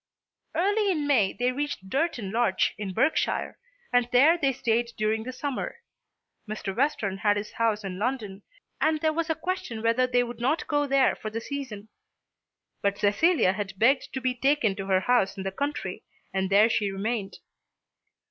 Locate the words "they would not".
10.07-10.65